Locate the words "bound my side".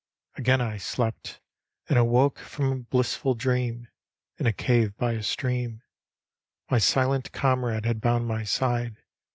8.01-8.95